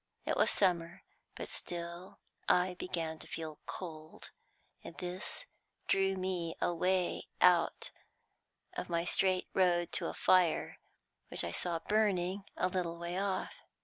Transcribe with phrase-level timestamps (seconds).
[0.25, 1.03] It was summer,
[1.35, 2.17] but still
[2.49, 4.31] I began to feel cold,
[4.83, 5.45] and this
[5.87, 7.91] drew me away out
[8.73, 10.79] of my straight road to a fire
[11.27, 13.53] which I saw burning a little way off.